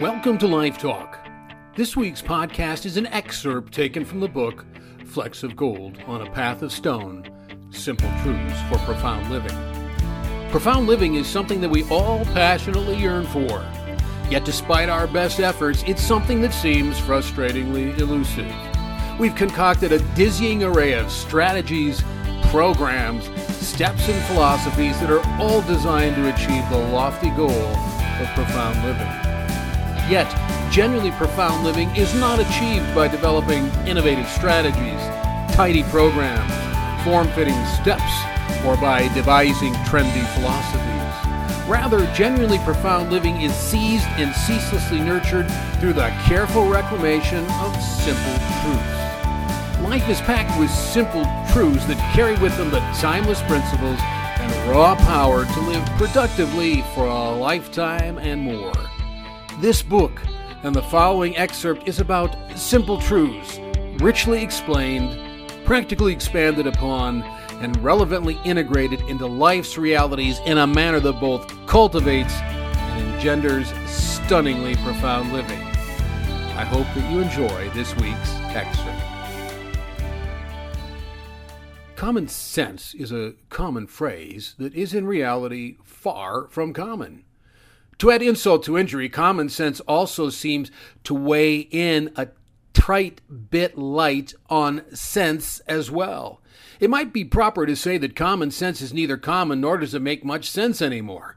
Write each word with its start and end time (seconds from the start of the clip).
Welcome 0.00 0.38
to 0.38 0.48
Life 0.48 0.76
Talk. 0.78 1.24
This 1.76 1.96
week's 1.96 2.20
podcast 2.20 2.84
is 2.84 2.96
an 2.96 3.06
excerpt 3.06 3.72
taken 3.72 4.04
from 4.04 4.18
the 4.18 4.26
book 4.26 4.66
Flecks 5.06 5.44
of 5.44 5.54
Gold 5.54 5.98
on 6.08 6.26
a 6.26 6.30
Path 6.32 6.62
of 6.62 6.72
Stone 6.72 7.30
Simple 7.70 8.10
Truths 8.24 8.60
for 8.68 8.78
Profound 8.78 9.30
Living. 9.30 9.56
Profound 10.50 10.88
living 10.88 11.14
is 11.14 11.28
something 11.28 11.60
that 11.60 11.68
we 11.68 11.84
all 11.90 12.24
passionately 12.24 12.96
yearn 12.96 13.24
for. 13.26 13.64
Yet, 14.28 14.44
despite 14.44 14.88
our 14.88 15.06
best 15.06 15.38
efforts, 15.38 15.84
it's 15.86 16.02
something 16.02 16.40
that 16.40 16.52
seems 16.52 16.98
frustratingly 16.98 17.96
elusive. 18.00 18.52
We've 19.20 19.36
concocted 19.36 19.92
a 19.92 20.00
dizzying 20.16 20.64
array 20.64 20.94
of 20.94 21.08
strategies, 21.08 22.02
programs, 22.46 23.26
steps, 23.64 24.08
and 24.08 24.24
philosophies 24.24 24.98
that 24.98 25.10
are 25.12 25.24
all 25.40 25.62
designed 25.62 26.16
to 26.16 26.34
achieve 26.34 26.68
the 26.68 26.88
lofty 26.92 27.30
goal 27.30 27.50
of 27.52 28.28
profound 28.34 28.84
living. 28.84 29.23
Yet, 30.08 30.28
genuinely 30.70 31.12
profound 31.12 31.64
living 31.64 31.88
is 31.96 32.14
not 32.14 32.38
achieved 32.38 32.94
by 32.94 33.08
developing 33.08 33.66
innovative 33.86 34.28
strategies, 34.28 35.00
tidy 35.56 35.82
programs, 35.84 36.52
form 37.04 37.28
fitting 37.28 37.64
steps, 37.66 38.12
or 38.66 38.76
by 38.76 39.08
devising 39.14 39.72
trendy 39.88 40.24
philosophies. 40.34 40.94
Rather, 41.66 42.04
genuinely 42.12 42.58
profound 42.58 43.10
living 43.10 43.40
is 43.40 43.54
seized 43.54 44.06
and 44.18 44.34
ceaselessly 44.34 45.00
nurtured 45.00 45.50
through 45.80 45.94
the 45.94 46.08
careful 46.24 46.68
reclamation 46.68 47.44
of 47.62 47.74
simple 47.82 48.34
truths. 48.60 49.04
Life 49.82 50.08
is 50.10 50.20
packed 50.22 50.58
with 50.58 50.70
simple 50.70 51.24
truths 51.52 51.86
that 51.86 52.14
carry 52.14 52.36
with 52.38 52.54
them 52.58 52.70
the 52.70 52.80
timeless 53.00 53.40
principles 53.42 53.98
and 54.00 54.70
raw 54.70 54.94
power 54.94 55.46
to 55.46 55.60
live 55.60 55.84
productively 55.96 56.82
for 56.94 57.06
a 57.06 57.30
lifetime 57.30 58.18
and 58.18 58.42
more. 58.42 58.72
This 59.60 59.82
book 59.82 60.20
and 60.64 60.74
the 60.74 60.82
following 60.82 61.36
excerpt 61.36 61.86
is 61.86 62.00
about 62.00 62.36
simple 62.58 63.00
truths, 63.00 63.60
richly 64.02 64.42
explained, 64.42 65.16
practically 65.64 66.12
expanded 66.12 66.66
upon, 66.66 67.22
and 67.62 67.76
relevantly 67.82 68.36
integrated 68.44 69.00
into 69.02 69.26
life's 69.26 69.78
realities 69.78 70.40
in 70.44 70.58
a 70.58 70.66
manner 70.66 70.98
that 70.98 71.20
both 71.20 71.46
cultivates 71.66 72.34
and 72.34 73.14
engenders 73.14 73.72
stunningly 73.86 74.74
profound 74.76 75.32
living. 75.32 75.62
I 76.56 76.64
hope 76.64 76.86
that 76.94 77.12
you 77.12 77.20
enjoy 77.20 77.70
this 77.70 77.94
week's 77.96 78.34
excerpt. 78.56 79.02
Common 81.94 82.26
sense 82.26 82.92
is 82.92 83.12
a 83.12 83.34
common 83.50 83.86
phrase 83.86 84.56
that 84.58 84.74
is 84.74 84.92
in 84.92 85.06
reality 85.06 85.76
far 85.84 86.48
from 86.48 86.72
common. 86.72 87.24
To 87.98 88.10
add 88.10 88.22
insult 88.22 88.64
to 88.64 88.78
injury, 88.78 89.08
common 89.08 89.48
sense 89.48 89.80
also 89.80 90.30
seems 90.30 90.70
to 91.04 91.14
weigh 91.14 91.58
in 91.70 92.12
a 92.16 92.28
trite 92.72 93.20
bit 93.50 93.78
light 93.78 94.34
on 94.50 94.82
sense 94.94 95.60
as 95.60 95.90
well. 95.90 96.40
It 96.80 96.90
might 96.90 97.12
be 97.12 97.24
proper 97.24 97.66
to 97.66 97.76
say 97.76 97.98
that 97.98 98.16
common 98.16 98.50
sense 98.50 98.80
is 98.82 98.92
neither 98.92 99.16
common 99.16 99.60
nor 99.60 99.78
does 99.78 99.94
it 99.94 100.02
make 100.02 100.24
much 100.24 100.50
sense 100.50 100.82
anymore. 100.82 101.36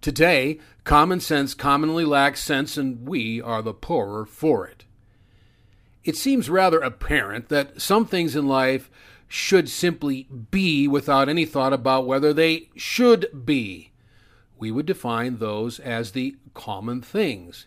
Today, 0.00 0.58
common 0.84 1.20
sense 1.20 1.52
commonly 1.52 2.04
lacks 2.04 2.42
sense, 2.42 2.78
and 2.78 3.06
we 3.06 3.42
are 3.42 3.60
the 3.60 3.74
poorer 3.74 4.24
for 4.24 4.66
it. 4.66 4.84
It 6.04 6.16
seems 6.16 6.48
rather 6.48 6.78
apparent 6.78 7.50
that 7.50 7.82
some 7.82 8.06
things 8.06 8.34
in 8.34 8.48
life 8.48 8.90
should 9.28 9.68
simply 9.68 10.26
be 10.50 10.88
without 10.88 11.28
any 11.28 11.44
thought 11.44 11.74
about 11.74 12.06
whether 12.06 12.32
they 12.32 12.70
should 12.74 13.44
be. 13.44 13.89
We 14.60 14.70
would 14.70 14.84
define 14.84 15.38
those 15.38 15.80
as 15.80 16.12
the 16.12 16.36
common 16.52 17.00
things. 17.00 17.66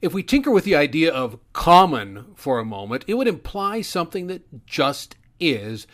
If 0.00 0.14
we 0.14 0.22
tinker 0.22 0.50
with 0.50 0.64
the 0.64 0.74
idea 0.74 1.12
of 1.12 1.38
common 1.52 2.32
for 2.34 2.58
a 2.58 2.64
moment, 2.64 3.04
it 3.06 3.14
would 3.14 3.28
imply 3.28 3.82
something 3.82 4.26
that 4.28 4.66
just 4.66 5.16
is, 5.38 5.86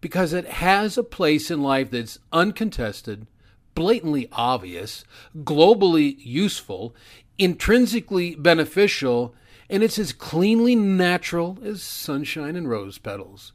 because 0.00 0.32
it 0.32 0.46
has 0.46 0.98
a 0.98 1.04
place 1.04 1.48
in 1.52 1.62
life 1.62 1.92
that's 1.92 2.18
uncontested, 2.32 3.28
blatantly 3.76 4.28
obvious, 4.32 5.04
globally 5.38 6.16
useful, 6.18 6.96
intrinsically 7.38 8.34
beneficial, 8.34 9.36
and 9.70 9.84
it's 9.84 10.00
as 10.00 10.12
cleanly 10.12 10.74
natural 10.74 11.58
as 11.64 11.80
sunshine 11.80 12.56
and 12.56 12.68
rose 12.68 12.98
petals. 12.98 13.52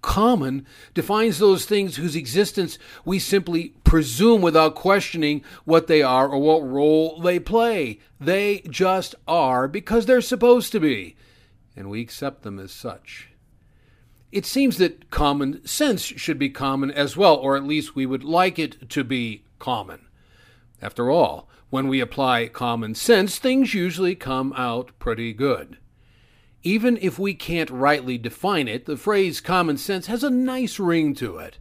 Common 0.00 0.64
defines 0.94 1.38
those 1.38 1.64
things 1.64 1.96
whose 1.96 2.14
existence 2.14 2.78
we 3.04 3.18
simply 3.18 3.74
presume 3.82 4.40
without 4.40 4.74
questioning 4.74 5.42
what 5.64 5.86
they 5.88 6.02
are 6.02 6.28
or 6.28 6.38
what 6.38 6.68
role 6.68 7.20
they 7.20 7.38
play. 7.38 7.98
They 8.20 8.60
just 8.70 9.14
are 9.26 9.66
because 9.66 10.06
they're 10.06 10.20
supposed 10.20 10.70
to 10.72 10.80
be, 10.80 11.16
and 11.74 11.90
we 11.90 12.00
accept 12.00 12.42
them 12.42 12.58
as 12.58 12.70
such. 12.70 13.30
It 14.30 14.46
seems 14.46 14.76
that 14.76 15.10
common 15.10 15.66
sense 15.66 16.02
should 16.02 16.38
be 16.38 16.50
common 16.50 16.90
as 16.90 17.16
well, 17.16 17.34
or 17.34 17.56
at 17.56 17.64
least 17.64 17.96
we 17.96 18.06
would 18.06 18.24
like 18.24 18.58
it 18.58 18.88
to 18.90 19.02
be 19.02 19.42
common. 19.58 20.06
After 20.80 21.10
all, 21.10 21.48
when 21.70 21.88
we 21.88 22.00
apply 22.00 22.48
common 22.48 22.94
sense, 22.94 23.38
things 23.38 23.74
usually 23.74 24.14
come 24.14 24.52
out 24.56 24.90
pretty 24.98 25.32
good. 25.32 25.78
Even 26.62 26.98
if 27.00 27.18
we 27.18 27.34
can't 27.34 27.70
rightly 27.70 28.18
define 28.18 28.68
it, 28.68 28.86
the 28.86 28.96
phrase 28.96 29.40
common 29.40 29.76
sense 29.76 30.06
has 30.06 30.24
a 30.24 30.30
nice 30.30 30.78
ring 30.78 31.14
to 31.14 31.38
it. 31.38 31.58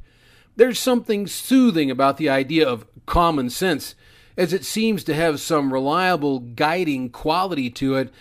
There's 0.55 0.79
something 0.79 1.27
soothing 1.27 1.91
about 1.91 2.17
the 2.17 2.29
idea 2.29 2.67
of 2.67 2.87
common 3.05 3.49
sense, 3.49 3.93
as 4.35 4.53
it 4.53 4.65
seems 4.65 5.03
to 5.03 5.13
have 5.13 5.39
some 5.39 5.71
reliable 5.71 6.39
guiding 6.39 7.09
quality 7.09 7.69
to 7.71 7.95
it 7.95 8.11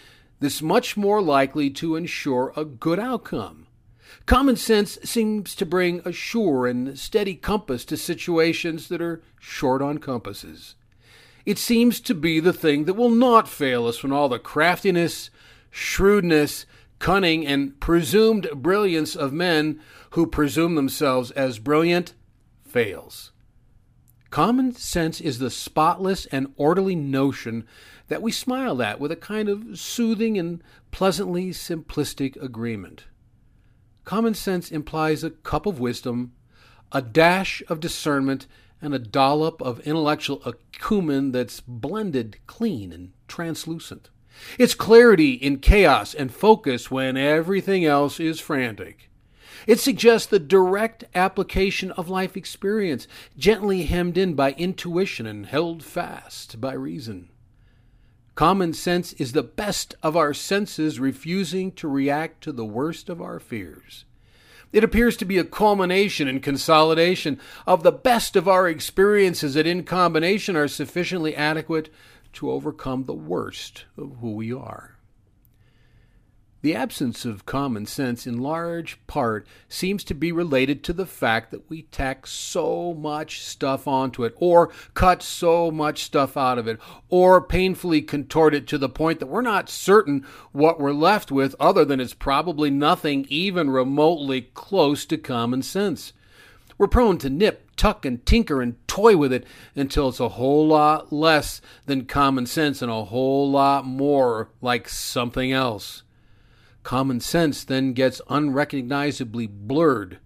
that's 0.41 0.61
much 0.61 0.97
more 0.97 1.23
likely 1.23 1.71
to 1.71 1.97
ensure 1.97 2.53
a 2.57 2.65
good 2.65 2.99
outcome. 2.99 3.67
Common 4.27 4.57
sense 4.57 4.99
seems 5.03 5.55
to 5.55 5.65
bring 5.65 6.03
a 6.05 6.13
sure 6.13 6.67
and 6.67 6.99
steady 6.99 7.35
compass 7.35 7.85
to 7.87 7.97
situations 7.97 8.89
that 8.89 9.01
are 9.01 9.23
short 9.41 9.81
on 9.81 9.99
compasses. 9.99 10.75
It 11.45 11.59
seems 11.59 12.01
to 12.01 12.15
be 12.15 12.41
the 12.41 12.53
thing 12.53 12.85
that 12.85 12.95
will 12.95 13.11
not 13.11 13.49
fail 13.49 13.87
us 13.87 14.03
when 14.03 14.13
all 14.13 14.29
the 14.29 14.39
craftiness, 14.39 15.31
shrewdness, 15.71 16.67
cunning, 16.99 17.47
and 17.47 17.79
presumed 17.81 18.49
brilliance 18.55 19.15
of 19.15 19.33
men 19.33 19.81
who 20.11 20.27
presume 20.27 20.75
themselves 20.75 21.31
as 21.33 21.59
brilliant 21.59 22.15
fails. 22.65 23.33
Common 24.31 24.73
sense 24.75 25.21
is 25.21 25.39
the 25.39 25.51
spotless 25.51 26.27
and 26.27 26.53
orderly 26.57 26.95
notion 26.95 27.67
that 28.09 28.23
we 28.23 28.33
smile 28.33 28.83
at 28.83 29.01
with 29.01 29.11
a 29.11 29.17
kind 29.17 29.49
of 29.49 29.79
soothing 29.79 30.37
and 30.39 30.63
pleasantly 30.91 31.51
simplistic 31.51 32.41
agreement. 32.43 33.05
Common 34.05 34.35
sense 34.35 34.71
implies 34.71 35.25
a 35.25 35.31
cup 35.31 35.67
of 35.67 35.81
wisdom, 35.81 36.33
a 36.93 37.03
dash 37.03 37.63
of 37.69 37.81
discernment, 37.81 38.47
and 38.81 38.95
a 38.95 38.99
dollop 38.99 39.61
of 39.63 39.81
intellectual 39.81 40.43
acumen 40.45 41.33
that's 41.33 41.61
blended 41.61 42.39
clean 42.47 42.93
and 42.93 43.13
translucent. 43.27 44.11
It's 44.59 44.75
clarity 44.75 45.33
in 45.33 45.59
chaos 45.59 46.15
and 46.15 46.33
focus 46.33 46.91
when 46.91 47.17
everything 47.17 47.85
else 47.85 48.21
is 48.21 48.41
frantic. 48.41 49.11
It 49.67 49.81
suggests 49.81 50.29
the 50.29 50.39
direct 50.39 51.05
application 51.15 51.91
of 51.93 52.09
life 52.09 52.37
experience, 52.37 53.09
gently 53.37 53.85
hemmed 53.85 54.17
in 54.17 54.35
by 54.35 54.53
intuition 54.53 55.27
and 55.27 55.47
held 55.47 55.83
fast 55.83 56.61
by 56.61 56.75
reason. 56.75 57.31
Common 58.37 58.75
sense 58.75 59.15
is 59.15 59.33
the 59.33 59.43
best 59.43 59.95
of 60.03 60.17
our 60.17 60.35
senses 60.35 61.01
refusing 61.01 61.73
to 61.73 61.89
react 61.89 62.43
to 62.45 62.53
the 62.53 62.67
worst 62.67 63.09
of 63.09 63.21
our 63.21 63.41
fears. 63.41 64.05
It 64.73 64.85
appears 64.85 65.17
to 65.19 65.25
be 65.25 65.39
a 65.39 65.45
culmination 65.45 66.29
and 66.29 66.43
consolidation 66.43 67.41
of 67.67 67.83
the 67.83 67.93
best 67.93 68.37
of 68.37 68.47
our 68.47 68.69
experiences 68.69 69.55
that 69.55 69.67
in 69.67 69.85
combination 69.85 70.55
are 70.55 70.69
sufficiently 70.69 71.35
adequate 71.35 71.89
to 72.37 72.51
overcome 72.51 73.05
the 73.05 73.15
worst 73.15 73.85
of 73.99 74.17
who 74.21 74.33
we 74.33 74.53
are. 74.53 74.97
The 76.63 76.75
absence 76.75 77.25
of 77.25 77.47
common 77.47 77.87
sense, 77.87 78.27
in 78.27 78.41
large 78.41 78.99
part, 79.07 79.47
seems 79.69 80.03
to 80.05 80.15
be 80.15 80.33
related 80.33 80.83
to 80.85 80.93
the 80.93 81.07
fact 81.07 81.51
that 81.51 81.71
we 81.71 81.83
tack 81.83 82.27
so 82.27 82.93
much 82.93 83.43
stuff 83.43 83.87
onto 83.87 84.25
it, 84.25 84.35
or 84.37 84.73
cut 84.93 85.23
so 85.23 85.71
much 85.71 86.03
stuff 86.03 86.37
out 86.37 86.59
of 86.59 86.67
it, 86.67 86.81
or 87.09 87.41
painfully 87.41 88.03
contort 88.03 88.53
it 88.53 88.67
to 88.67 88.79
the 88.79 88.89
point 88.89 89.21
that 89.21 89.29
we're 89.29 89.43
not 89.43 89.69
certain 89.69 90.27
what 90.51 90.81
we're 90.81 90.93
left 90.93 91.31
with, 91.31 91.55
other 91.61 91.85
than 91.85 92.01
it's 92.01 92.15
probably 92.15 92.71
nothing 92.71 93.27
even 93.29 93.71
remotely 93.71 94.43
close 94.55 95.07
to 95.07 95.17
common 95.17 95.63
sense. 95.63 96.15
We're 96.79 96.89
prone 96.89 97.19
to 97.19 97.31
nip, 97.31 97.71
tuck, 97.77 98.05
and 98.05 98.25
tinker 98.27 98.61
and 98.61 98.77
toy 98.87 99.17
with 99.17 99.33
it 99.33 99.45
until 99.75 100.09
it's 100.09 100.21
a 100.21 100.31
whole 100.31 100.67
lot 100.67 101.13
less 101.13 101.61
than 101.87 102.05
common 102.05 102.47
sense 102.47 102.83
and 102.83 102.91
a 102.91 103.05
whole 103.05 103.51
lot 103.51 103.87
more 103.87 104.51
like 104.61 104.89
something 104.89 105.53
else. 105.53 106.03
Common 106.83 107.21
sense 107.21 107.65
then 107.65 107.95
gets 107.95 108.21
unrecognizably 108.29 109.47
blurred, 109.47 110.19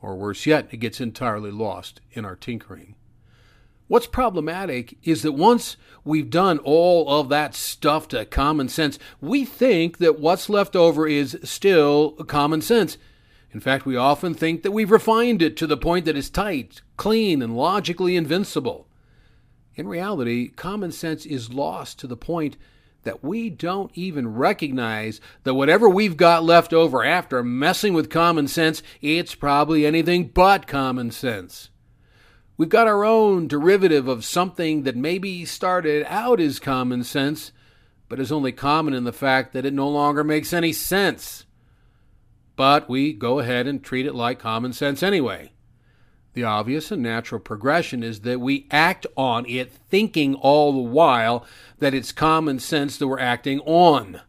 or 0.00 0.16
worse 0.16 0.46
yet, 0.46 0.66
it 0.70 0.78
gets 0.78 1.00
entirely 1.00 1.50
lost 1.50 2.00
in 2.12 2.24
our 2.24 2.36
tinkering. 2.36 2.96
What's 3.88 4.06
problematic 4.06 4.96
is 5.02 5.20
that 5.20 5.32
once 5.32 5.76
we've 6.02 6.30
done 6.30 6.58
all 6.60 7.20
of 7.20 7.28
that 7.28 7.54
stuff 7.54 8.08
to 8.08 8.24
common 8.24 8.70
sense, 8.70 8.98
we 9.20 9.44
think 9.44 9.98
that 9.98 10.18
what's 10.18 10.48
left 10.48 10.74
over 10.74 11.06
is 11.06 11.38
still 11.44 12.12
common 12.12 12.62
sense. 12.62 12.96
In 13.52 13.60
fact, 13.60 13.84
we 13.84 13.96
often 13.96 14.32
think 14.32 14.62
that 14.62 14.70
we've 14.72 14.90
refined 14.90 15.42
it 15.42 15.56
to 15.58 15.66
the 15.66 15.76
point 15.76 16.06
that 16.06 16.16
it's 16.16 16.30
tight, 16.30 16.80
clean, 16.96 17.42
and 17.42 17.56
logically 17.56 18.16
invincible. 18.16 18.88
In 19.74 19.86
reality, 19.86 20.48
common 20.48 20.90
sense 20.90 21.26
is 21.26 21.52
lost 21.52 21.98
to 21.98 22.06
the 22.06 22.16
point 22.16 22.56
that 23.02 23.22
we 23.22 23.50
don't 23.50 23.90
even 23.94 24.34
recognize 24.34 25.20
that 25.42 25.54
whatever 25.54 25.88
we've 25.88 26.16
got 26.16 26.44
left 26.44 26.72
over 26.72 27.04
after 27.04 27.42
messing 27.42 27.94
with 27.94 28.08
common 28.08 28.48
sense, 28.48 28.82
it's 29.00 29.34
probably 29.34 29.84
anything 29.84 30.28
but 30.28 30.66
common 30.66 31.10
sense. 31.10 31.68
We've 32.56 32.68
got 32.68 32.86
our 32.86 33.04
own 33.04 33.48
derivative 33.48 34.08
of 34.08 34.24
something 34.24 34.84
that 34.84 34.96
maybe 34.96 35.44
started 35.44 36.06
out 36.08 36.38
as 36.40 36.58
common 36.58 37.02
sense, 37.02 37.50
but 38.08 38.20
is 38.20 38.30
only 38.30 38.52
common 38.52 38.94
in 38.94 39.04
the 39.04 39.12
fact 39.12 39.52
that 39.52 39.66
it 39.66 39.72
no 39.72 39.88
longer 39.88 40.22
makes 40.22 40.52
any 40.52 40.72
sense. 40.72 41.44
But 42.56 42.88
we 42.88 43.12
go 43.12 43.38
ahead 43.38 43.66
and 43.66 43.82
treat 43.82 44.06
it 44.06 44.14
like 44.14 44.38
common 44.38 44.72
sense 44.72 45.02
anyway. 45.02 45.52
The 46.34 46.44
obvious 46.44 46.90
and 46.90 47.02
natural 47.02 47.40
progression 47.40 48.02
is 48.02 48.20
that 48.20 48.40
we 48.40 48.66
act 48.70 49.06
on 49.16 49.44
it 49.46 49.70
thinking 49.70 50.34
all 50.34 50.72
the 50.72 50.78
while 50.78 51.44
that 51.78 51.92
it's 51.94 52.12
common 52.12 52.58
sense 52.58 52.96
that 52.96 53.08
we're 53.08 53.18
acting 53.18 53.60
on. 53.60 54.22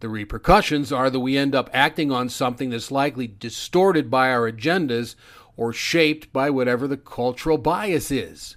The 0.00 0.08
repercussions 0.08 0.92
are 0.92 1.10
that 1.10 1.20
we 1.20 1.36
end 1.36 1.54
up 1.54 1.70
acting 1.72 2.12
on 2.12 2.28
something 2.28 2.70
that's 2.70 2.90
likely 2.90 3.26
distorted 3.26 4.10
by 4.10 4.30
our 4.30 4.50
agendas 4.50 5.14
or 5.56 5.72
shaped 5.72 6.32
by 6.32 6.50
whatever 6.50 6.86
the 6.86 6.96
cultural 6.96 7.58
bias 7.58 8.10
is. 8.10 8.56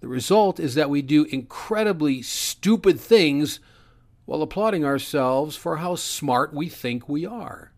The 0.00 0.08
result 0.08 0.60
is 0.60 0.74
that 0.74 0.90
we 0.90 1.02
do 1.02 1.24
incredibly 1.24 2.22
stupid 2.22 3.00
things 3.00 3.60
while 4.26 4.42
applauding 4.42 4.84
ourselves 4.84 5.56
for 5.56 5.78
how 5.78 5.94
smart 5.96 6.54
we 6.54 6.68
think 6.68 7.08
we 7.08 7.26
are. 7.26 7.72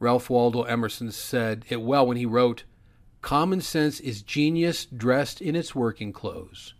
Ralph 0.00 0.30
Waldo 0.30 0.62
Emerson 0.62 1.12
said 1.12 1.66
it 1.68 1.82
well 1.82 2.06
when 2.06 2.16
he 2.16 2.26
wrote, 2.26 2.64
Common 3.20 3.60
sense 3.60 4.00
is 4.00 4.22
genius 4.22 4.86
dressed 4.86 5.42
in 5.42 5.54
its 5.54 5.74
working 5.74 6.10
clothes. 6.10 6.72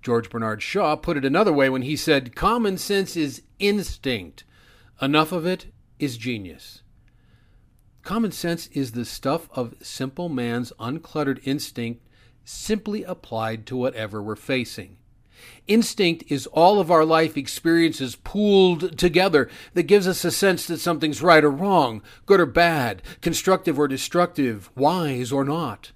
George 0.00 0.30
Bernard 0.30 0.62
Shaw 0.62 0.94
put 0.94 1.16
it 1.16 1.24
another 1.24 1.52
way 1.52 1.68
when 1.68 1.82
he 1.82 1.96
said, 1.96 2.36
Common 2.36 2.78
sense 2.78 3.16
is 3.16 3.42
instinct. 3.58 4.44
Enough 5.02 5.32
of 5.32 5.44
it 5.44 5.66
is 5.98 6.16
genius. 6.16 6.82
Common 8.02 8.30
sense 8.30 8.68
is 8.68 8.92
the 8.92 9.04
stuff 9.04 9.48
of 9.52 9.74
simple 9.82 10.28
man's 10.28 10.72
uncluttered 10.78 11.40
instinct 11.44 12.06
simply 12.44 13.02
applied 13.02 13.66
to 13.66 13.76
whatever 13.76 14.22
we're 14.22 14.36
facing. 14.36 14.98
Instinct 15.66 16.24
is 16.28 16.46
all 16.48 16.78
of 16.78 16.90
our 16.90 17.04
life 17.04 17.36
experiences 17.36 18.16
pooled 18.16 18.98
together 18.98 19.48
that 19.72 19.84
gives 19.84 20.06
us 20.06 20.24
a 20.24 20.30
sense 20.30 20.66
that 20.66 20.80
something's 20.80 21.22
right 21.22 21.44
or 21.44 21.50
wrong, 21.50 22.02
good 22.26 22.40
or 22.40 22.46
bad, 22.46 23.02
constructive 23.22 23.78
or 23.78 23.88
destructive, 23.88 24.70
wise 24.76 25.32
or 25.32 25.44
not. 25.44 25.92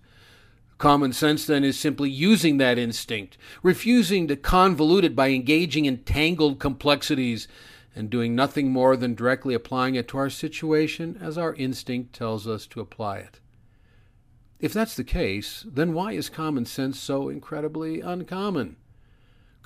Common 0.78 1.12
sense, 1.12 1.44
then, 1.44 1.64
is 1.64 1.78
simply 1.78 2.08
using 2.08 2.58
that 2.58 2.78
instinct, 2.78 3.36
refusing 3.62 4.28
to 4.28 4.36
convolute 4.36 5.02
it 5.02 5.16
by 5.16 5.30
engaging 5.30 5.84
in 5.84 5.98
tangled 5.98 6.60
complexities 6.60 7.48
and 7.96 8.08
doing 8.08 8.36
nothing 8.36 8.70
more 8.70 8.96
than 8.96 9.14
directly 9.14 9.54
applying 9.54 9.96
it 9.96 10.06
to 10.06 10.18
our 10.18 10.30
situation 10.30 11.18
as 11.20 11.36
our 11.36 11.52
instinct 11.54 12.14
tells 12.14 12.46
us 12.46 12.64
to 12.68 12.80
apply 12.80 13.18
it. 13.18 13.40
If 14.60 14.72
that's 14.72 14.94
the 14.94 15.04
case, 15.04 15.64
then 15.68 15.92
why 15.92 16.12
is 16.12 16.28
common 16.28 16.64
sense 16.64 16.98
so 16.98 17.28
incredibly 17.28 18.00
uncommon? 18.00 18.76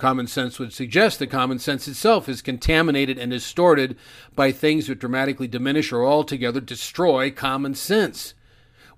Common 0.03 0.27
sense 0.27 0.59
would 0.59 0.73
suggest 0.73 1.19
that 1.19 1.27
common 1.27 1.59
sense 1.59 1.87
itself 1.87 2.27
is 2.27 2.41
contaminated 2.41 3.17
and 3.17 3.31
distorted 3.31 3.95
by 4.35 4.51
things 4.51 4.87
that 4.87 4.99
dramatically 4.99 5.47
diminish 5.47 5.93
or 5.93 6.05
altogether 6.05 6.59
destroy 6.59 7.31
common 7.31 7.73
sense. 7.73 8.33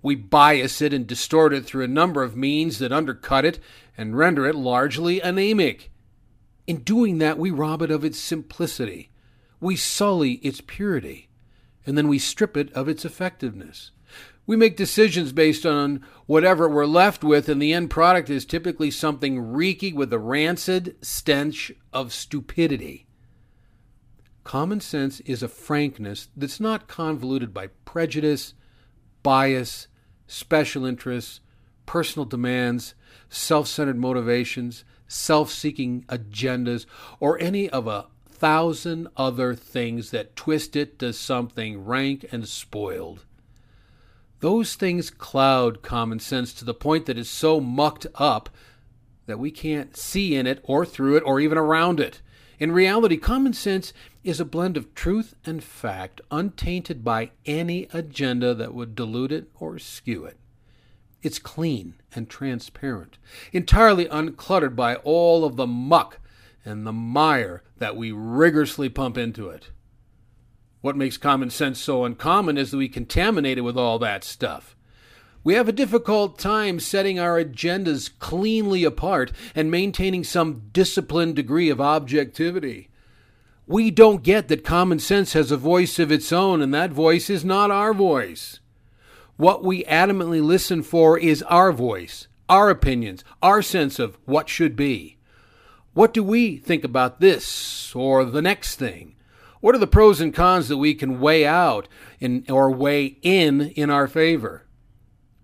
We 0.01 0.15
bias 0.15 0.81
it 0.81 0.95
and 0.95 1.05
distort 1.05 1.53
it 1.53 1.63
through 1.63 1.83
a 1.83 1.87
number 1.87 2.23
of 2.23 2.35
means 2.35 2.79
that 2.79 2.91
undercut 2.91 3.45
it 3.45 3.59
and 3.95 4.17
render 4.17 4.47
it 4.47 4.55
largely 4.55 5.21
anemic. 5.21 5.91
In 6.65 6.77
doing 6.77 7.19
that, 7.19 7.37
we 7.37 7.51
rob 7.51 7.83
it 7.83 7.91
of 7.91 8.03
its 8.03 8.17
simplicity 8.17 9.11
we 9.59 9.75
sully 9.75 10.33
its 10.41 10.59
purity, 10.65 11.29
and 11.85 11.95
then 11.95 12.07
we 12.07 12.17
strip 12.17 12.57
it 12.57 12.73
of 12.73 12.89
its 12.89 13.05
effectiveness. 13.05 13.91
We 14.47 14.55
make 14.55 14.77
decisions 14.77 15.31
based 15.31 15.65
on 15.65 16.05
whatever 16.27 16.69
we're 16.69 16.85
left 16.85 17.23
with, 17.23 17.49
and 17.49 17.61
the 17.61 17.73
end 17.73 17.89
product 17.89 18.29
is 18.29 18.45
typically 18.45 18.91
something 18.91 19.39
reeking 19.39 19.95
with 19.95 20.11
the 20.11 20.19
rancid 20.19 20.95
stench 21.01 21.71
of 21.91 22.13
stupidity. 22.13 23.07
Common 24.43 24.79
sense 24.79 25.21
is 25.21 25.41
a 25.41 25.47
frankness 25.47 26.29
that's 26.37 26.59
not 26.59 26.87
convoluted 26.87 27.51
by 27.53 27.67
prejudice, 27.85 28.53
bias, 29.23 29.87
special 30.27 30.85
interests, 30.85 31.39
personal 31.87 32.25
demands, 32.25 32.93
self 33.27 33.67
centered 33.67 33.97
motivations, 33.97 34.83
self 35.07 35.51
seeking 35.51 36.03
agendas, 36.03 36.85
or 37.19 37.39
any 37.39 37.67
of 37.69 37.87
a 37.87 38.05
thousand 38.27 39.07
other 39.17 39.55
things 39.55 40.11
that 40.11 40.35
twist 40.35 40.75
it 40.75 40.99
to 40.99 41.11
something 41.11 41.83
rank 41.83 42.27
and 42.31 42.47
spoiled. 42.47 43.25
Those 44.45 44.75
things 44.75 45.09
cloud 45.09 45.81
common 45.81 46.19
sense 46.19 46.53
to 46.53 46.65
the 46.65 46.75
point 46.75 47.07
that 47.07 47.17
it's 47.17 47.31
so 47.31 47.59
mucked 47.59 48.05
up 48.13 48.51
that 49.25 49.39
we 49.39 49.49
can't 49.49 49.97
see 49.97 50.35
in 50.35 50.45
it 50.45 50.59
or 50.61 50.85
through 50.85 51.15
it 51.15 51.23
or 51.25 51.39
even 51.39 51.57
around 51.57 51.99
it. 51.99 52.21
In 52.59 52.71
reality, 52.71 53.17
common 53.17 53.53
sense 53.53 53.91
is 54.23 54.39
a 54.39 54.45
blend 54.45 54.77
of 54.77 54.93
truth 54.93 55.33
and 55.47 55.63
fact, 55.63 56.21
untainted 56.29 57.03
by 57.03 57.31
any 57.47 57.87
agenda 57.91 58.53
that 58.53 58.75
would 58.75 58.93
dilute 58.93 59.31
it 59.31 59.49
or 59.59 59.79
skew 59.79 60.25
it. 60.25 60.37
It's 61.23 61.39
clean 61.39 61.95
and 62.13 62.29
transparent, 62.29 63.17
entirely 63.51 64.05
uncluttered 64.05 64.75
by 64.75 64.97
all 64.97 65.43
of 65.43 65.55
the 65.55 65.65
muck 65.65 66.19
and 66.63 66.85
the 66.85 66.93
mire 66.93 67.63
that 67.79 67.95
we 67.97 68.11
rigorously 68.11 68.89
pump 68.89 69.17
into 69.17 69.49
it. 69.49 69.71
What 70.85 70.95
makes 70.95 71.17
common 71.17 71.49
sense 71.49 71.81
so 71.81 72.05
uncommon 72.05 72.59
is 72.59 72.69
that 72.69 72.77
we 72.77 72.87
contaminate 72.87 73.57
it 73.57 73.61
with 73.61 73.75
all 73.75 73.97
that 73.97 74.23
stuff. 74.23 74.75
We 75.43 75.55
have 75.55 75.67
a 75.67 75.71
difficult 75.71 76.37
time 76.37 76.79
setting 76.79 77.17
our 77.17 77.43
agendas 77.43 78.11
cleanly 78.19 78.83
apart 78.83 79.31
and 79.55 79.71
maintaining 79.71 80.23
some 80.23 80.69
disciplined 80.73 81.37
degree 81.37 81.71
of 81.71 81.81
objectivity. 81.81 82.89
We 83.65 83.89
don't 83.89 84.21
get 84.21 84.47
that 84.49 84.63
common 84.63 84.99
sense 84.99 85.33
has 85.33 85.49
a 85.49 85.57
voice 85.57 85.97
of 85.97 86.11
its 86.11 86.31
own, 86.31 86.61
and 86.61 86.71
that 86.75 86.91
voice 86.91 87.31
is 87.31 87.43
not 87.43 87.71
our 87.71 87.91
voice. 87.91 88.59
What 89.37 89.63
we 89.63 89.85
adamantly 89.85 90.39
listen 90.39 90.83
for 90.83 91.17
is 91.17 91.41
our 91.41 91.71
voice, 91.71 92.27
our 92.47 92.69
opinions, 92.69 93.23
our 93.41 93.63
sense 93.63 93.97
of 93.97 94.19
what 94.25 94.49
should 94.49 94.75
be. 94.75 95.17
What 95.95 96.13
do 96.13 96.23
we 96.23 96.57
think 96.57 96.83
about 96.83 97.21
this 97.21 97.91
or 97.95 98.23
the 98.23 98.43
next 98.43 98.75
thing? 98.75 99.14
What 99.65 99.73
are 99.73 99.79
the 99.79 99.87
pros 99.87 100.21
and 100.21 100.31
cons 100.31 100.67
that 100.67 100.77
we 100.77 100.93
can 100.93 101.19
weigh 101.19 101.43
out 101.43 101.87
in, 102.19 102.45
or 102.47 102.69
weigh 102.69 103.17
in 103.23 103.61
in 103.71 103.89
our 103.89 104.07
favor? 104.07 104.67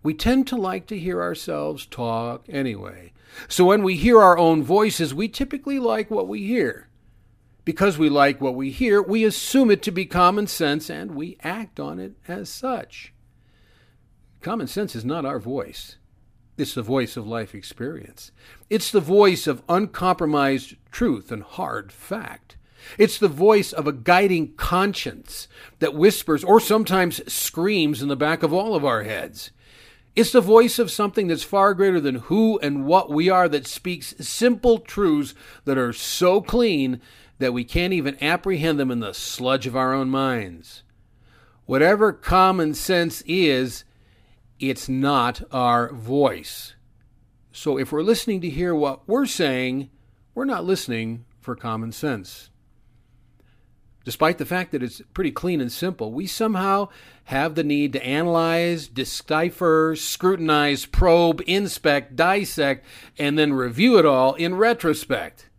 We 0.04 0.14
tend 0.14 0.46
to 0.50 0.56
like 0.56 0.86
to 0.88 1.00
hear 1.00 1.24
ourselves 1.24 1.88
talk 1.88 2.46
anyway. 2.48 3.14
So 3.48 3.66
when 3.66 3.82
we 3.82 3.96
hear 3.96 4.22
our 4.22 4.38
own 4.38 4.62
voices, 4.62 5.12
we 5.12 5.28
typically 5.28 5.80
like 5.80 6.12
what 6.12 6.28
we 6.28 6.46
hear. 6.46 6.88
Because 7.66 7.98
we 7.98 8.10
like 8.10 8.40
what 8.40 8.54
we 8.54 8.70
hear, 8.70 9.02
we 9.02 9.24
assume 9.24 9.72
it 9.72 9.82
to 9.82 9.92
be 9.92 10.06
common 10.06 10.46
sense 10.46 10.88
and 10.88 11.16
we 11.16 11.40
act 11.42 11.80
on 11.80 11.98
it 11.98 12.14
as 12.28 12.48
such. 12.48 13.16
Common 14.40 14.68
sense 14.68 14.96
is 14.96 15.04
not 15.04 15.26
our 15.26 15.40
voice. 15.40 15.98
It's 16.60 16.76
the 16.76 16.84
voice 16.84 17.18
of 17.18 17.26
life 17.26 17.56
experience. 17.56 18.32
It's 18.70 18.92
the 18.92 19.00
voice 19.00 19.48
of 19.48 19.64
uncompromised 19.68 20.76
truth 20.92 21.32
and 21.32 21.42
hard 21.42 21.92
fact. 21.92 22.58
It's 22.98 23.18
the 23.18 23.28
voice 23.28 23.74
of 23.74 23.88
a 23.88 23.94
guiding 23.94 24.54
conscience 24.54 25.48
that 25.80 25.96
whispers 25.96 26.44
or 26.44 26.60
sometimes 26.60 27.22
screams 27.32 28.02
in 28.02 28.08
the 28.08 28.16
back 28.16 28.44
of 28.44 28.54
all 28.54 28.76
of 28.76 28.86
our 28.86 29.04
heads. 29.04 29.52
It's 30.16 30.32
the 30.32 30.42
voice 30.42 30.78
of 30.78 30.92
something 30.92 31.28
that's 31.28 31.44
far 31.44 31.74
greater 31.74 32.02
than 32.02 32.16
who 32.16 32.60
and 32.60 32.86
what 32.86 33.10
we 33.10 33.30
are 33.30 33.48
that 33.48 33.66
speaks 33.66 34.14
simple 34.20 34.80
truths 34.80 35.34
that 35.64 35.78
are 35.78 35.94
so 35.94 36.42
clean 36.42 37.00
that 37.40 37.54
we 37.54 37.64
can't 37.64 37.94
even 37.94 38.22
apprehend 38.22 38.80
them 38.80 38.92
in 38.92 39.00
the 39.00 39.14
sludge 39.14 39.66
of 39.68 39.76
our 39.76 39.94
own 39.94 40.10
minds. 40.10 40.84
Whatever 41.66 42.12
common 42.12 42.74
sense 42.74 43.24
is, 43.26 43.86
it's 44.60 44.90
not 44.90 45.42
our 45.52 45.94
voice. 45.94 46.76
So 47.54 47.78
if 47.78 47.92
we're 47.92 48.04
listening 48.04 48.42
to 48.42 48.50
hear 48.50 48.76
what 48.76 49.08
we're 49.08 49.26
saying, 49.26 49.90
we're 50.36 50.46
not 50.46 50.66
listening 50.66 51.26
for 51.40 51.56
common 51.56 51.92
sense. 51.92 52.50
Despite 54.04 54.40
the 54.40 54.46
fact 54.46 54.72
that 54.72 54.82
it's 54.82 55.02
pretty 55.14 55.32
clean 55.32 55.62
and 55.62 55.72
simple, 55.72 56.12
we 56.12 56.26
somehow 56.26 56.90
have 57.26 57.54
the 57.54 57.64
need 57.64 57.94
to 57.94 58.06
analyze, 58.06 58.88
decipher, 58.88 59.96
scrutinize, 59.96 60.86
probe, 60.88 61.42
inspect, 61.46 62.16
dissect, 62.16 62.86
and 63.20 63.38
then 63.38 63.54
review 63.54 64.00
it 64.00 64.06
all 64.06 64.34
in 64.34 64.56
retrospect. 64.56 65.50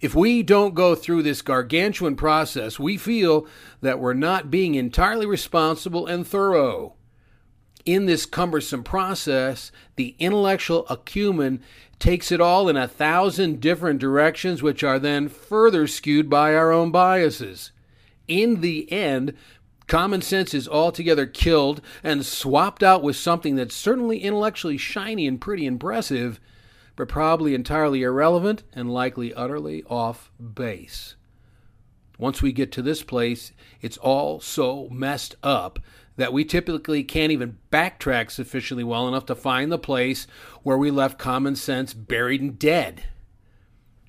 If 0.00 0.14
we 0.14 0.42
don't 0.42 0.74
go 0.74 0.94
through 0.94 1.24
this 1.24 1.42
gargantuan 1.42 2.16
process, 2.16 2.78
we 2.78 2.96
feel 2.96 3.46
that 3.80 3.98
we're 3.98 4.14
not 4.14 4.50
being 4.50 4.74
entirely 4.74 5.26
responsible 5.26 6.06
and 6.06 6.26
thorough. 6.26 6.94
In 7.88 8.04
this 8.04 8.26
cumbersome 8.26 8.84
process, 8.84 9.72
the 9.96 10.14
intellectual 10.18 10.86
acumen 10.90 11.62
takes 11.98 12.30
it 12.30 12.38
all 12.38 12.68
in 12.68 12.76
a 12.76 12.86
thousand 12.86 13.62
different 13.62 13.98
directions, 13.98 14.62
which 14.62 14.84
are 14.84 14.98
then 14.98 15.30
further 15.30 15.86
skewed 15.86 16.28
by 16.28 16.54
our 16.54 16.70
own 16.70 16.90
biases. 16.90 17.72
In 18.26 18.60
the 18.60 18.92
end, 18.92 19.32
common 19.86 20.20
sense 20.20 20.52
is 20.52 20.68
altogether 20.68 21.24
killed 21.24 21.80
and 22.04 22.26
swapped 22.26 22.82
out 22.82 23.02
with 23.02 23.16
something 23.16 23.56
that's 23.56 23.74
certainly 23.74 24.18
intellectually 24.18 24.76
shiny 24.76 25.26
and 25.26 25.40
pretty 25.40 25.64
impressive, 25.64 26.40
but 26.94 27.08
probably 27.08 27.54
entirely 27.54 28.02
irrelevant 28.02 28.64
and 28.74 28.92
likely 28.92 29.32
utterly 29.32 29.82
off 29.84 30.30
base. 30.38 31.16
Once 32.18 32.42
we 32.42 32.52
get 32.52 32.70
to 32.72 32.82
this 32.82 33.02
place, 33.02 33.52
it's 33.80 33.96
all 33.96 34.40
so 34.40 34.90
messed 34.90 35.36
up 35.42 35.78
that 36.18 36.32
we 36.32 36.44
typically 36.44 37.04
can't 37.04 37.32
even 37.32 37.56
backtrack 37.72 38.30
sufficiently 38.30 38.84
well 38.84 39.08
enough 39.08 39.24
to 39.24 39.36
find 39.36 39.70
the 39.70 39.78
place 39.78 40.26
where 40.64 40.76
we 40.76 40.90
left 40.90 41.16
common 41.16 41.54
sense 41.54 41.94
buried 41.94 42.40
and 42.40 42.58
dead. 42.58 43.04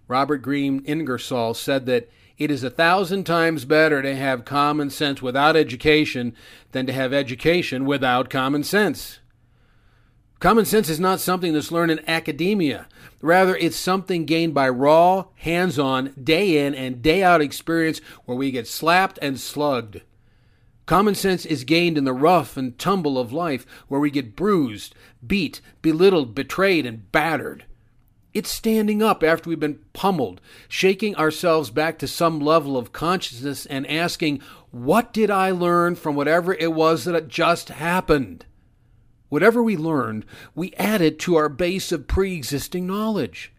Robert 0.08 0.40
Green 0.40 0.84
Ingersoll 0.86 1.54
said 1.54 1.86
that 1.86 2.10
it 2.40 2.50
is 2.50 2.64
a 2.64 2.70
thousand 2.72 3.26
times 3.26 3.64
better 3.64 4.02
to 4.02 4.16
have 4.16 4.44
common 4.44 4.90
sense 4.90 5.22
without 5.22 5.56
education 5.56 6.36
than 6.72 6.88
to 6.88 6.94
have 6.94 7.14
education 7.14 7.86
without 7.86 8.30
common 8.30 8.64
sense. 8.64 9.20
Common 10.40 10.66
sense 10.66 10.90
is 10.90 11.00
not 11.00 11.20
something 11.20 11.54
that's 11.54 11.72
learned 11.72 11.92
in 11.92 12.10
academia. 12.10 12.88
Rather, 13.22 13.56
it's 13.56 13.76
something 13.78 14.26
gained 14.26 14.56
by 14.56 14.68
raw, 14.68 15.26
hands 15.36 15.78
on, 15.78 16.14
day 16.22 16.66
in 16.66 16.74
and 16.74 17.04
day 17.04 17.22
out 17.22 17.42
experience 17.42 18.00
where 18.26 18.38
we 18.38 18.50
get 18.50 18.68
slapped 18.68 19.20
and 19.22 19.40
slugged. 19.40 20.02
Common 20.90 21.14
sense 21.14 21.46
is 21.46 21.66
gained 21.66 22.00
in 22.00 22.04
the 22.04 22.14
rough 22.14 22.58
and 22.58 22.76
tumble 22.80 23.20
of 23.20 23.32
life 23.32 23.64
where 23.90 24.00
we 24.00 24.10
get 24.10 24.36
bruised, 24.36 24.96
beat, 25.24 25.62
belittled, 25.84 26.34
betrayed, 26.34 26.84
and 26.84 27.12
battered. 27.12 27.66
It's 28.34 28.50
standing 28.50 29.04
up 29.04 29.22
after 29.22 29.48
we've 29.48 29.60
been 29.60 29.82
pummeled, 29.94 30.42
shaking 30.68 31.16
ourselves 31.16 31.70
back 31.70 32.00
to 32.00 32.08
some 32.08 32.40
level 32.40 32.76
of 32.76 32.92
consciousness 32.92 33.68
and 33.68 33.86
asking, 33.86 34.42
What 34.72 35.14
did 35.14 35.30
I 35.30 35.52
learn 35.52 35.94
from 35.94 36.16
whatever 36.16 36.56
it 36.56 36.74
was 36.74 37.06
that 37.06 37.28
just 37.28 37.70
happened? 37.70 38.48
Whatever 39.28 39.62
we 39.62 39.78
learned, 39.78 40.26
we 40.56 40.74
added 40.74 41.20
to 41.20 41.36
our 41.36 41.50
base 41.50 41.92
of 41.92 42.08
pre 42.08 42.36
existing 42.36 42.88
knowledge. 42.88 43.54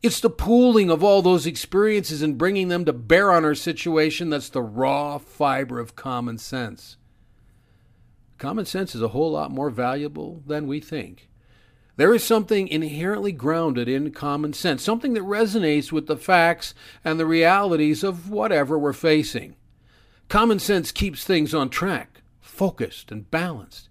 It's 0.00 0.20
the 0.20 0.30
pooling 0.30 0.90
of 0.90 1.02
all 1.02 1.22
those 1.22 1.46
experiences 1.46 2.22
and 2.22 2.38
bringing 2.38 2.68
them 2.68 2.84
to 2.84 2.92
bear 2.92 3.32
on 3.32 3.44
our 3.44 3.54
situation 3.54 4.30
that's 4.30 4.48
the 4.48 4.62
raw 4.62 5.18
fiber 5.18 5.80
of 5.80 5.96
common 5.96 6.38
sense. 6.38 6.96
Common 8.38 8.64
sense 8.64 8.94
is 8.94 9.02
a 9.02 9.08
whole 9.08 9.32
lot 9.32 9.50
more 9.50 9.70
valuable 9.70 10.42
than 10.46 10.68
we 10.68 10.78
think. 10.78 11.28
There 11.96 12.14
is 12.14 12.22
something 12.22 12.68
inherently 12.68 13.32
grounded 13.32 13.88
in 13.88 14.12
common 14.12 14.52
sense, 14.52 14.84
something 14.84 15.14
that 15.14 15.24
resonates 15.24 15.90
with 15.90 16.06
the 16.06 16.16
facts 16.16 16.72
and 17.04 17.18
the 17.18 17.26
realities 17.26 18.04
of 18.04 18.30
whatever 18.30 18.78
we're 18.78 18.92
facing. 18.92 19.56
Common 20.28 20.60
sense 20.60 20.92
keeps 20.92 21.24
things 21.24 21.52
on 21.52 21.70
track, 21.70 22.22
focused, 22.40 23.10
and 23.10 23.28
balanced. 23.32 23.88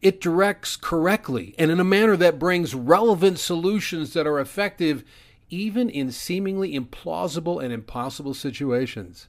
It 0.00 0.20
directs 0.20 0.76
correctly 0.76 1.56
and 1.58 1.72
in 1.72 1.80
a 1.80 1.84
manner 1.84 2.16
that 2.16 2.38
brings 2.38 2.72
relevant 2.72 3.40
solutions 3.40 4.12
that 4.12 4.28
are 4.28 4.38
effective 4.38 5.02
even 5.50 5.90
in 5.90 6.10
seemingly 6.12 6.78
implausible 6.78 7.62
and 7.62 7.72
impossible 7.72 8.34
situations. 8.34 9.28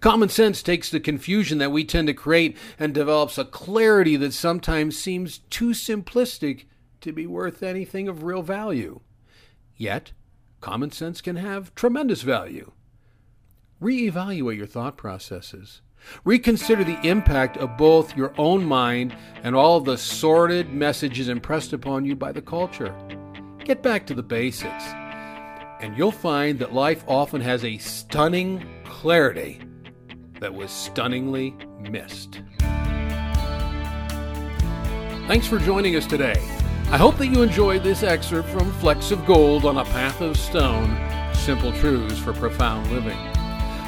Common 0.00 0.28
sense 0.28 0.62
takes 0.62 0.90
the 0.90 1.00
confusion 1.00 1.58
that 1.58 1.72
we 1.72 1.84
tend 1.84 2.06
to 2.08 2.14
create 2.14 2.56
and 2.78 2.92
develops 2.92 3.38
a 3.38 3.44
clarity 3.44 4.16
that 4.16 4.32
sometimes 4.32 4.98
seems 4.98 5.38
too 5.50 5.70
simplistic 5.70 6.64
to 7.00 7.12
be 7.12 7.26
worth 7.26 7.62
anything 7.62 8.08
of 8.08 8.22
real 8.22 8.42
value. 8.42 9.00
Yet, 9.76 10.12
common 10.60 10.92
sense 10.92 11.20
can 11.20 11.36
have 11.36 11.74
tremendous 11.74 12.22
value. 12.22 12.72
Reevaluate 13.80 14.58
your 14.58 14.66
thought 14.66 14.96
processes. 14.96 15.80
Reconsider 16.24 16.84
the 16.84 17.00
impact 17.06 17.56
of 17.56 17.76
both 17.76 18.16
your 18.16 18.34
own 18.36 18.64
mind 18.64 19.16
and 19.42 19.54
all 19.54 19.80
the 19.80 19.96
sordid 19.96 20.72
messages 20.72 21.28
impressed 21.28 21.72
upon 21.72 22.04
you 22.04 22.14
by 22.14 22.32
the 22.32 22.42
culture. 22.42 22.94
Get 23.64 23.82
back 23.82 24.06
to 24.06 24.14
the 24.14 24.22
basics 24.22 24.84
and 25.82 25.98
you'll 25.98 26.12
find 26.12 26.58
that 26.60 26.72
life 26.72 27.04
often 27.08 27.40
has 27.40 27.64
a 27.64 27.76
stunning 27.78 28.64
clarity 28.84 29.60
that 30.40 30.54
was 30.54 30.70
stunningly 30.70 31.54
missed. 31.80 32.40
Thanks 35.26 35.46
for 35.46 35.58
joining 35.58 35.96
us 35.96 36.06
today. 36.06 36.36
I 36.90 36.98
hope 36.98 37.18
that 37.18 37.26
you 37.26 37.42
enjoyed 37.42 37.82
this 37.82 38.02
excerpt 38.02 38.48
from 38.48 38.70
Flecks 38.74 39.10
of 39.10 39.26
Gold 39.26 39.64
on 39.64 39.78
a 39.78 39.84
Path 39.84 40.20
of 40.20 40.36
Stone 40.36 40.96
Simple 41.34 41.72
Truths 41.72 42.18
for 42.18 42.32
Profound 42.32 42.90
Living. 42.92 43.18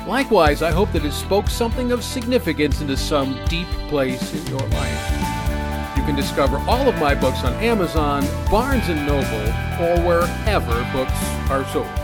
Likewise, 0.08 0.62
I 0.62 0.72
hope 0.72 0.90
that 0.92 1.04
it 1.04 1.12
spoke 1.12 1.48
something 1.48 1.92
of 1.92 2.02
significance 2.02 2.80
into 2.80 2.96
some 2.96 3.38
deep 3.46 3.68
place 3.88 4.34
in 4.34 4.46
your 4.48 4.66
life. 4.68 5.33
You 6.04 6.08
can 6.08 6.16
discover 6.16 6.58
all 6.68 6.86
of 6.86 6.98
my 6.98 7.14
books 7.14 7.44
on 7.44 7.54
Amazon, 7.54 8.26
Barnes 8.50 8.86
& 8.88 8.90
Noble, 8.90 9.48
or 9.80 9.98
wherever 10.06 10.92
books 10.92 11.18
are 11.48 11.64
sold. 11.72 12.03